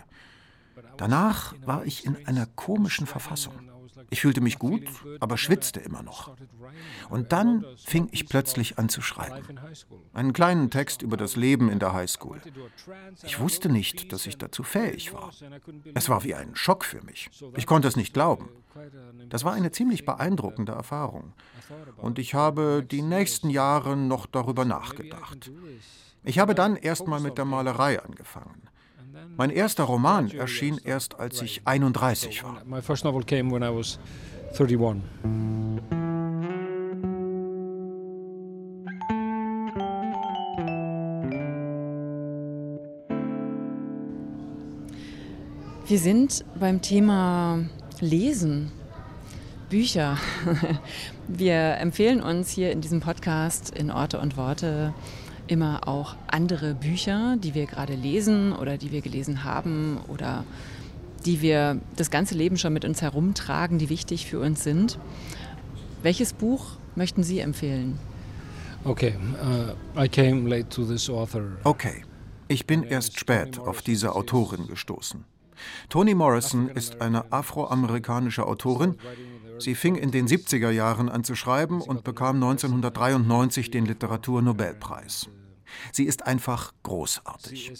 [0.97, 3.53] Danach war ich in einer komischen Verfassung.
[4.09, 4.83] Ich fühlte mich gut,
[5.19, 6.35] aber schwitzte immer noch.
[7.09, 9.59] Und dann fing ich plötzlich an zu schreiben.
[10.13, 12.41] Einen kleinen Text über das Leben in der Highschool.
[13.23, 15.31] Ich wusste nicht, dass ich dazu fähig war.
[15.93, 17.29] Es war wie ein Schock für mich.
[17.55, 18.49] Ich konnte es nicht glauben.
[19.29, 21.33] Das war eine ziemlich beeindruckende Erfahrung.
[21.97, 25.51] Und ich habe die nächsten Jahre noch darüber nachgedacht.
[26.23, 28.69] Ich habe dann erst mal mit der Malerei angefangen.
[29.37, 32.63] Mein erster Roman erschien erst, als ich 31 war.
[32.65, 33.99] My first novel came when I was
[34.57, 35.03] 31.
[45.87, 47.59] Wir sind beim Thema
[48.01, 48.71] Lesen,
[49.69, 50.17] Bücher.
[51.29, 54.93] Wir empfehlen uns hier in diesem Podcast in Orte und Worte
[55.47, 60.43] immer auch andere Bücher, die wir gerade lesen oder die wir gelesen haben oder
[61.25, 64.97] die wir das ganze Leben schon mit uns herumtragen, die wichtig für uns sind.
[66.03, 67.99] Welches Buch möchten Sie empfehlen?
[68.83, 71.57] Okay, uh, I came late to this author.
[71.63, 72.03] Okay,
[72.47, 75.25] ich bin erst spät auf diese Autorin gestoßen.
[75.89, 78.95] Toni Morrison ist eine afroamerikanische Autorin.
[79.59, 85.29] Sie fing in den 70er Jahren an zu schreiben und bekam 1993 den Literaturnobelpreis.
[85.91, 87.73] Sie ist einfach großartig.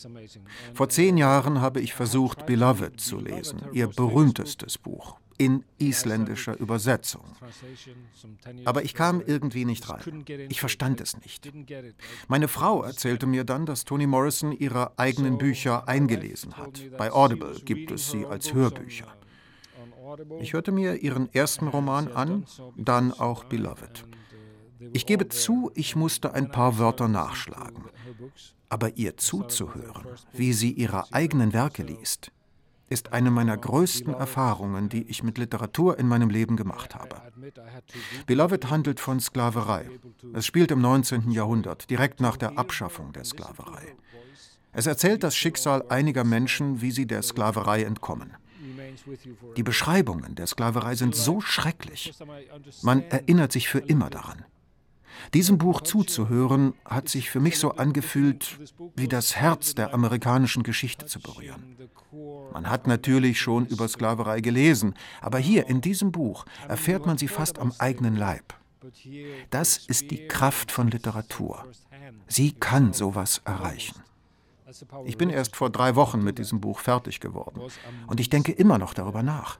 [0.74, 7.24] Vor zehn Jahren habe ich versucht, Beloved zu lesen, ihr berühmtestes Buch, in isländischer Übersetzung.
[8.66, 10.26] Aber ich kam irgendwie nicht rein.
[10.50, 11.52] Ich verstand es nicht.
[12.28, 16.82] Meine Frau erzählte mir dann, dass Toni Morrison ihre eigenen Bücher eingelesen hat.
[16.98, 19.08] Bei Audible gibt es sie als Hörbücher.
[20.40, 24.06] Ich hörte mir ihren ersten Roman an, dann auch Beloved.
[24.94, 27.86] Ich gebe zu, ich musste ein paar Wörter nachschlagen.
[28.70, 32.32] Aber ihr zuzuhören, wie sie ihre eigenen Werke liest,
[32.90, 37.22] ist eine meiner größten Erfahrungen, die ich mit Literatur in meinem Leben gemacht habe.
[38.26, 39.90] Beloved handelt von Sklaverei.
[40.34, 41.32] Es spielt im 19.
[41.32, 43.96] Jahrhundert, direkt nach der Abschaffung der Sklaverei.
[44.72, 48.38] Es erzählt das Schicksal einiger Menschen, wie sie der Sklaverei entkommen.
[49.56, 52.14] Die Beschreibungen der Sklaverei sind so schrecklich.
[52.82, 54.46] Man erinnert sich für immer daran.
[55.34, 58.60] Diesem Buch zuzuhören, hat sich für mich so angefühlt,
[58.96, 61.76] wie das Herz der amerikanischen Geschichte zu berühren.
[62.54, 67.28] Man hat natürlich schon über Sklaverei gelesen, aber hier in diesem Buch erfährt man sie
[67.28, 68.54] fast am eigenen Leib.
[69.50, 71.66] Das ist die Kraft von Literatur.
[72.28, 74.02] Sie kann sowas erreichen.
[75.06, 77.62] Ich bin erst vor drei Wochen mit diesem Buch fertig geworden
[78.08, 79.60] und ich denke immer noch darüber nach.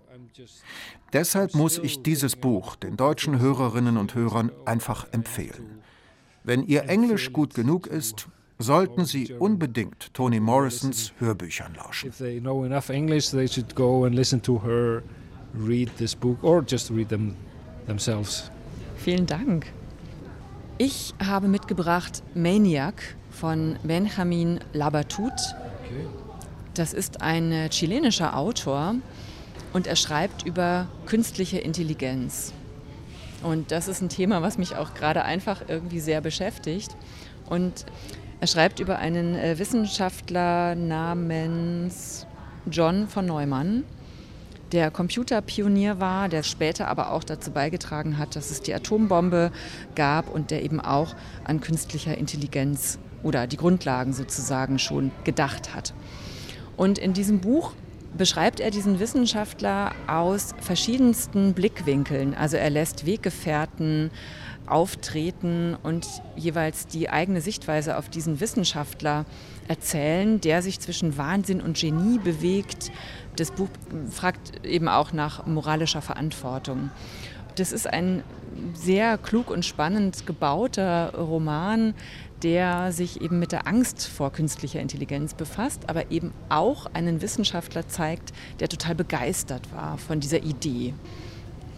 [1.14, 5.82] Deshalb muss ich dieses Buch den deutschen Hörerinnen und Hörern einfach empfehlen.
[6.44, 8.28] Wenn Ihr Englisch gut genug ist,
[8.60, 12.10] sollten Sie unbedingt Toni Morrisons Hörbüchern lauschen.
[12.10, 15.04] If they know enough English, they should go and listen to her
[15.54, 17.36] read this book or just read them
[17.86, 18.52] themselves.
[18.98, 19.68] Vielen Dank.
[20.78, 25.56] Ich habe mitgebracht Maniac von Benjamin Labatut.
[26.74, 28.96] Das ist ein chilenischer Autor
[29.74, 32.54] und er schreibt über künstliche Intelligenz.
[33.44, 36.96] Und das ist ein Thema, was mich auch gerade einfach irgendwie sehr beschäftigt.
[37.48, 37.86] Und
[38.40, 42.26] er schreibt über einen äh, Wissenschaftler namens
[42.70, 43.84] John von Neumann,
[44.72, 49.52] der Computerpionier war, der später aber auch dazu beigetragen hat, dass es die Atombombe
[49.96, 55.94] gab und der eben auch an künstlicher Intelligenz oder die Grundlagen sozusagen schon gedacht hat.
[56.78, 57.74] Und in diesem Buch
[58.18, 62.34] beschreibt er diesen Wissenschaftler aus verschiedensten Blickwinkeln.
[62.34, 64.12] Also er lässt Weggefährten
[64.66, 69.26] auftreten und jeweils die eigene Sichtweise auf diesen Wissenschaftler
[69.68, 72.92] erzählen, der sich zwischen Wahnsinn und Genie bewegt.
[73.36, 73.70] Das Buch
[74.10, 76.92] fragt eben auch nach moralischer Verantwortung.
[77.56, 78.24] Das ist ein
[78.74, 81.96] sehr klug und spannend gebauter Roman,
[82.44, 87.88] der sich eben mit der Angst vor künstlicher Intelligenz befasst, aber eben auch einen Wissenschaftler
[87.88, 90.94] zeigt, der total begeistert war von dieser Idee.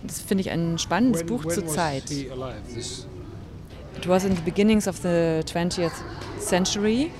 [0.03, 2.11] Das finde ich ein spannendes when, Buch when zur Zeit.
[2.11, 5.91] It was in the beginnings of the 20th
[6.39, 7.11] century.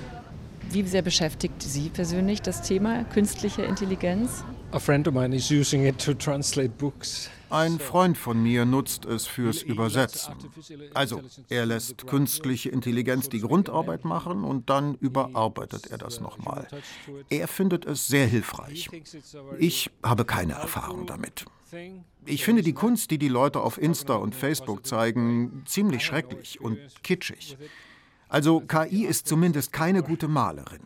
[0.71, 4.43] Wie sehr beschäftigt Sie persönlich das Thema künstliche Intelligenz?
[4.71, 7.29] A friend of mine is using it to translate books.
[7.49, 10.33] Ein Freund von mir nutzt es fürs Übersetzen.
[10.93, 16.67] Also, er lässt künstliche Intelligenz die Grundarbeit machen und dann überarbeitet er das nochmal.
[17.29, 18.89] Er findet es sehr hilfreich.
[19.57, 21.45] Ich habe keine Erfahrung damit.
[22.25, 26.77] Ich finde die Kunst, die die Leute auf Insta und Facebook zeigen, ziemlich schrecklich und
[27.03, 27.57] kitschig.
[28.29, 30.79] Also KI ist zumindest keine gute Malerin.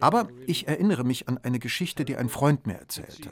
[0.00, 3.30] Aber ich erinnere mich an eine Geschichte, die ein Freund mir erzählte.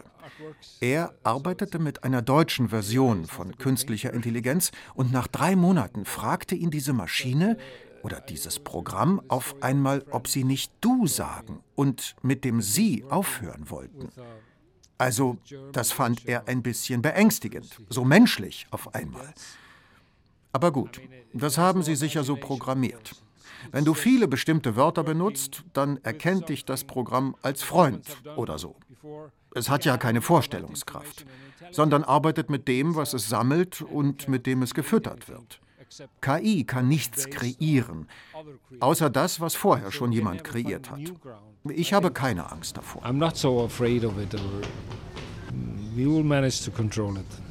[0.80, 6.70] Er arbeitete mit einer deutschen Version von künstlicher Intelligenz und nach drei Monaten fragte ihn
[6.70, 7.56] diese Maschine
[8.02, 13.70] oder dieses Programm auf einmal, ob sie nicht du sagen und mit dem sie aufhören
[13.70, 14.10] wollten.
[14.98, 15.38] Also,
[15.72, 19.32] das fand er ein bisschen beängstigend, so menschlich auf einmal.
[20.52, 21.00] Aber gut,
[21.32, 23.12] das haben sie sicher so programmiert.
[23.72, 28.04] Wenn du viele bestimmte Wörter benutzt, dann erkennt dich das Programm als Freund
[28.36, 28.76] oder so.
[29.54, 31.26] Es hat ja keine Vorstellungskraft,
[31.70, 35.60] sondern arbeitet mit dem, was es sammelt und mit dem es gefüttert wird.
[36.20, 38.08] KI kann nichts kreieren,
[38.78, 41.00] außer das, was vorher schon jemand kreiert hat.
[41.68, 43.04] Ich habe keine Angst davor.
[43.04, 44.32] I'm not so afraid of it.
[45.96, 47.49] We will manage to control it.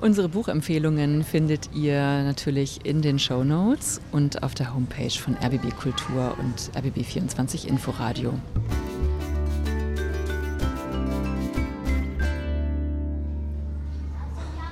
[0.00, 5.74] Unsere Buchempfehlungen findet ihr natürlich in den Show Notes und auf der Homepage von RBB
[5.76, 8.32] Kultur und RBB 24 Inforadio.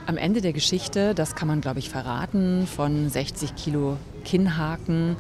[0.07, 5.17] Am Ende der Geschichte, das kann man glaube ich verraten, von 60 Kilo Kinnhaken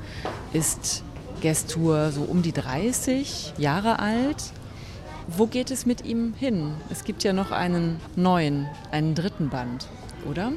[0.52, 1.02] ist
[1.40, 4.52] Gestur so um die 30 Jahre alt
[5.28, 6.74] wo geht es mit ihm hin?
[6.90, 9.88] Es gibt ja noch einen neuen, einen dritten Band,
[10.28, 10.52] oder?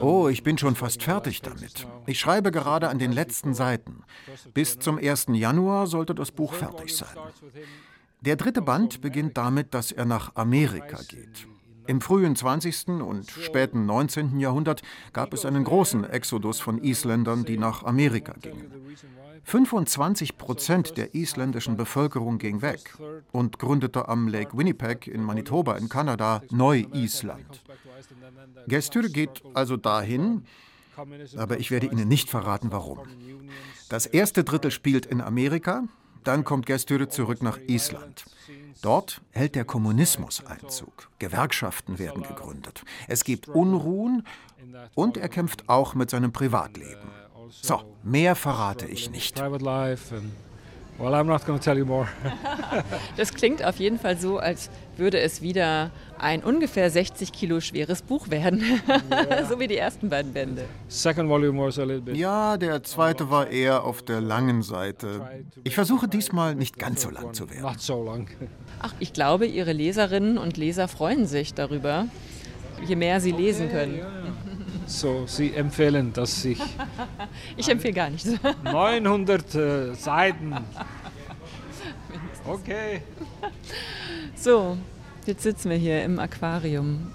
[0.00, 1.86] Oh, ich bin schon fast fertig damit.
[2.06, 4.02] Ich schreibe gerade an den letzten Seiten.
[4.54, 5.26] Bis zum 1.
[5.32, 7.14] Januar sollte das Buch fertig sein.
[8.22, 11.46] Der dritte Band beginnt damit, dass er nach Amerika geht.
[11.86, 12.88] Im frühen 20.
[12.88, 14.38] und späten 19.
[14.38, 18.70] Jahrhundert gab es einen großen Exodus von Isländern, die nach Amerika gingen.
[19.44, 22.96] 25 Prozent der isländischen Bevölkerung ging weg
[23.32, 27.62] und gründete am Lake Winnipeg in Manitoba in Kanada Neu-Island.
[28.66, 30.44] Gestür geht also dahin,
[31.36, 33.00] aber ich werde Ihnen nicht verraten, warum.
[33.88, 35.84] Das erste Drittel spielt in Amerika,
[36.24, 38.24] dann kommt Gestür zurück nach Island.
[38.80, 41.08] Dort hält der Kommunismus Einzug.
[41.18, 42.84] Gewerkschaften werden gegründet.
[43.08, 44.24] Es gibt Unruhen
[44.94, 47.11] und er kämpft auch mit seinem Privatleben.
[47.60, 49.36] So, mehr verrate ich nicht.
[53.16, 58.02] das klingt auf jeden Fall so, als würde es wieder ein ungefähr 60 Kilo schweres
[58.02, 58.62] Buch werden.
[59.48, 60.64] so wie die ersten beiden Bände.
[62.14, 65.20] Ja, der zweite war eher auf der langen Seite.
[65.64, 67.64] Ich versuche diesmal nicht ganz so lang zu werden.
[68.80, 72.06] Ach, ich glaube, Ihre Leserinnen und Leser freuen sich darüber,
[72.86, 74.00] je mehr sie lesen können.
[74.86, 76.60] So, Sie empfehlen, dass ich.
[77.56, 78.30] ich empfehle gar nichts.
[78.64, 80.54] 900 äh, Seiten.
[82.46, 83.02] Okay.
[84.34, 84.76] So,
[85.26, 87.12] jetzt sitzen wir hier im Aquarium.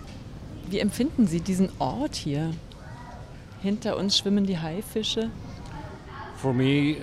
[0.70, 2.52] Wie empfinden Sie diesen Ort hier?
[3.62, 5.30] Hinter uns schwimmen die Haifische.
[6.36, 6.98] For me,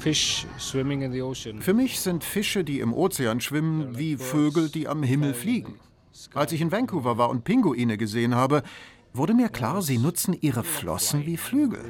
[0.00, 5.74] Für mich sind Fische, die im Ozean schwimmen, wie Vögel, die am Himmel fliegen.
[6.34, 8.62] Als ich in Vancouver war und Pinguine gesehen habe,
[9.12, 11.80] wurde mir klar, sie nutzen ihre Flossen wie Flügel.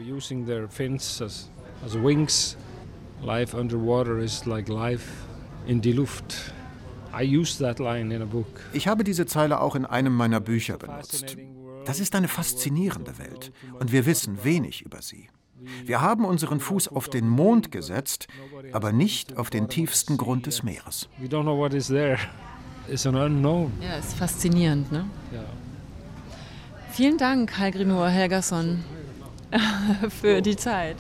[3.23, 5.05] Life underwater is like life
[5.67, 6.53] in die Luft.
[8.73, 11.37] Ich habe diese Zeile auch in einem meiner Bücher benutzt.
[11.85, 15.29] Das ist eine faszinierende Welt und wir wissen wenig über sie.
[15.85, 18.29] Wir haben unseren Fuß auf den Mond gesetzt,
[18.73, 21.09] aber nicht auf den tiefsten Grund des Meeres.
[23.83, 25.05] Ja, ist faszinierend, ne?
[25.33, 25.45] Ja.
[26.91, 28.85] Vielen Dank, Hallgrimur Helgason,
[30.21, 30.97] für die Zeit.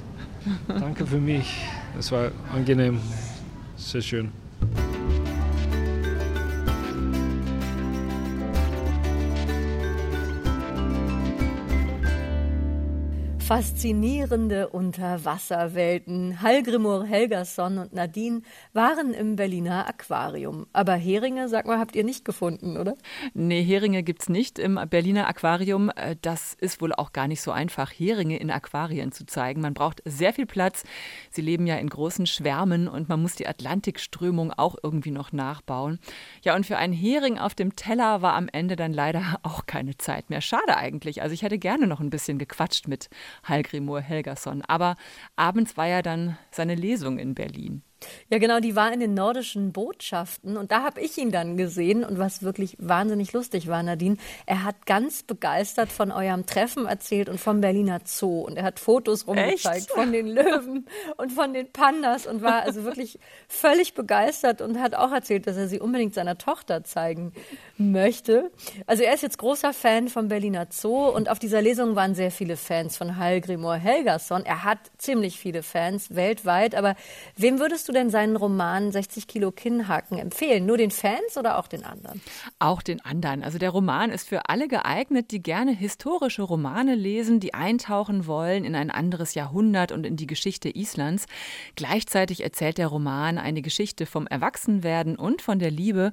[0.69, 1.65] Danke für mich.
[1.99, 3.01] Es war angenehm.
[3.77, 4.33] Sehr schön.
[13.49, 16.43] Faszinierende Unterwasserwelten.
[16.43, 18.43] Hallgrimur Helgason und Nadine
[18.75, 20.67] waren im Berliner Aquarium.
[20.75, 22.95] Aber Heringe, sag mal, habt ihr nicht gefunden, oder?
[23.33, 25.89] Nee, Heringe gibt's nicht im Berliner Aquarium.
[25.97, 29.63] Äh, das ist wohl auch gar nicht so einfach, Heringe in Aquarien zu zeigen.
[29.63, 30.85] Man braucht sehr viel Platz.
[31.31, 36.01] Sie leben ja in großen Schwärmen und man muss die Atlantikströmung auch irgendwie noch nachbauen.
[36.43, 39.97] Ja, und für einen Hering auf dem Teller war am Ende dann leider auch keine
[39.97, 40.43] Zeit mehr.
[40.43, 41.23] Schade eigentlich.
[41.23, 43.09] Also ich hätte gerne noch ein bisschen gequatscht mit
[43.45, 44.63] Hallgrimur Helgason.
[44.63, 44.97] Aber
[45.37, 47.83] abends war ja dann seine Lesung in Berlin.
[48.31, 52.05] Ja, genau, die war in den nordischen Botschaften und da habe ich ihn dann gesehen
[52.05, 57.29] und was wirklich wahnsinnig lustig war, Nadine, er hat ganz begeistert von eurem Treffen erzählt
[57.29, 59.91] und vom Berliner Zoo und er hat Fotos rumgezeigt Echt?
[59.91, 60.87] von den Löwen
[61.17, 63.19] und von den Pandas und war also wirklich
[63.49, 67.33] völlig begeistert und hat auch erzählt, dass er sie unbedingt seiner Tochter zeigen
[67.77, 68.51] möchte.
[68.87, 72.31] Also er ist jetzt großer Fan vom Berliner Zoo und auf dieser Lesung waren sehr
[72.31, 74.45] viele Fans von Hallgrimur Helgason.
[74.45, 76.95] Er hat ziemlich viele Fans weltweit, aber
[77.37, 80.67] wem würdest du denn seinen Roman 60 Kilo Kinnhaken empfehlen?
[80.67, 82.21] Nur den Fans oder auch den anderen?
[82.59, 83.43] Auch den anderen.
[83.43, 88.65] Also der Roman ist für alle geeignet, die gerne historische Romane lesen, die eintauchen wollen
[88.65, 91.27] in ein anderes Jahrhundert und in die Geschichte Islands.
[91.77, 96.13] Gleichzeitig erzählt der Roman eine Geschichte vom Erwachsenwerden und von der Liebe.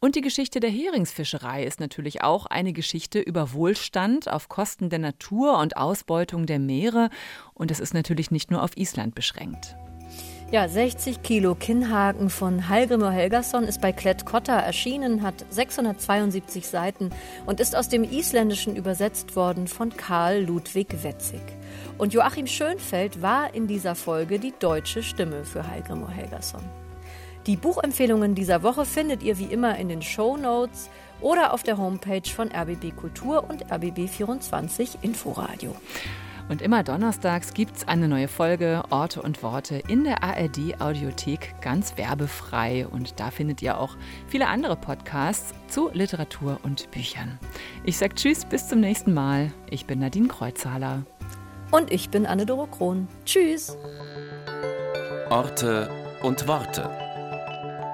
[0.00, 5.00] Und die Geschichte der Heringsfischerei ist natürlich auch eine Geschichte über Wohlstand auf Kosten der
[5.00, 7.10] Natur und Ausbeutung der Meere.
[7.52, 9.76] Und es ist natürlich nicht nur auf Island beschränkt.
[10.50, 17.10] Ja, 60 Kilo Kinnhaken von Hallgrimur Helgason ist bei Klett Cotta erschienen, hat 672 Seiten
[17.44, 21.42] und ist aus dem Isländischen übersetzt worden von Karl Ludwig Wetzig.
[21.98, 26.62] Und Joachim Schönfeld war in dieser Folge die deutsche Stimme für Hallgrimur Helgason.
[27.46, 30.88] Die Buchempfehlungen dieser Woche findet ihr wie immer in den Show Notes
[31.20, 35.76] oder auf der Homepage von RBB Kultur und RBB24 Inforadio.
[36.48, 41.54] Und immer donnerstags gibt es eine neue Folge Orte und Worte in der ARD Audiothek
[41.60, 42.86] ganz werbefrei.
[42.86, 43.96] Und da findet ihr auch
[44.28, 47.38] viele andere Podcasts zu Literatur und Büchern.
[47.84, 49.52] Ich sage Tschüss, bis zum nächsten Mal.
[49.70, 51.02] Ich bin Nadine Kreuzhaler.
[51.70, 53.08] Und ich bin Anne-Doro Krohn.
[53.26, 53.76] Tschüss.
[55.28, 55.90] Orte
[56.22, 56.90] und Worte.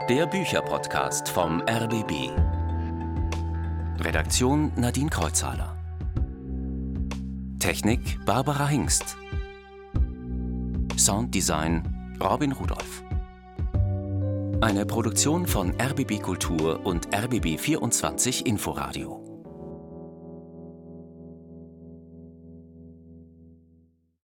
[0.08, 2.30] Der Bücherpodcast vom RBB.
[4.00, 5.73] Redaktion Nadine Kreuzhaler.
[7.64, 9.16] Technik Barbara Hingst.
[10.98, 13.02] Sounddesign Robin Rudolph.
[14.60, 19.23] Eine Produktion von RBB Kultur und RBB 24 Inforadio.